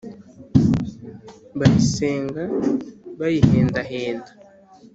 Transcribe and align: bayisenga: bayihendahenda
bayisenga: 1.59 2.43
bayihendahenda 3.19 4.31